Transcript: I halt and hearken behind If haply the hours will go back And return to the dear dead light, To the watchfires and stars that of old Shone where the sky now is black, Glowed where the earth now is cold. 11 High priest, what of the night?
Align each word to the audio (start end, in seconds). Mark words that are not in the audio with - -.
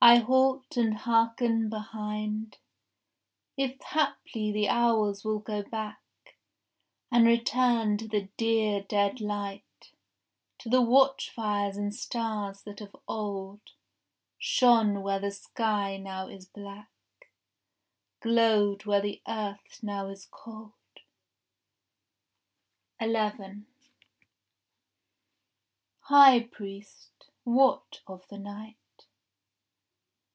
I 0.00 0.18
halt 0.18 0.76
and 0.76 0.94
hearken 0.94 1.68
behind 1.68 2.58
If 3.56 3.80
haply 3.82 4.52
the 4.52 4.68
hours 4.68 5.24
will 5.24 5.40
go 5.40 5.64
back 5.64 6.36
And 7.10 7.26
return 7.26 7.96
to 7.98 8.06
the 8.06 8.28
dear 8.36 8.80
dead 8.80 9.20
light, 9.20 9.90
To 10.60 10.68
the 10.68 10.82
watchfires 10.82 11.76
and 11.76 11.92
stars 11.92 12.62
that 12.62 12.80
of 12.80 12.94
old 13.08 13.60
Shone 14.38 15.02
where 15.02 15.18
the 15.18 15.32
sky 15.32 15.96
now 15.96 16.28
is 16.28 16.46
black, 16.46 16.92
Glowed 18.20 18.84
where 18.86 19.00
the 19.02 19.20
earth 19.26 19.82
now 19.82 20.06
is 20.10 20.28
cold. 20.30 20.74
11 23.00 23.66
High 26.02 26.44
priest, 26.44 27.30
what 27.42 28.02
of 28.06 28.28
the 28.28 28.38
night? 28.38 28.76